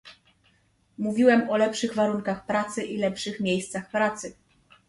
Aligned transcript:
Mówiłem 0.97 1.49
o 1.49 1.57
lepszych 1.57 1.95
warunkach 1.95 2.45
pracy 2.45 2.83
i 2.83 2.97
lepszych 2.97 3.39
miejscach 3.39 3.91
pracy 3.91 4.33